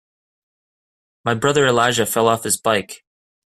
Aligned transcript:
My 1.23 1.35
brother 1.35 1.67
Elijah 1.67 2.07
fell 2.07 2.27
off 2.27 2.43
his 2.43 2.57
bike. 2.57 3.05